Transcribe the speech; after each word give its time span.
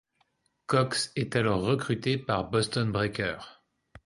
Cox 0.65 1.11
est 1.15 1.35
alors 1.35 1.61
recrutée 1.61 2.17
par 2.17 2.49
Boston 2.49 2.91
Breakers. 2.91 3.61